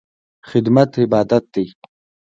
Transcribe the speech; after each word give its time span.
خدمت 0.49 0.91
عبادت 1.03 1.43
دی 1.53 1.65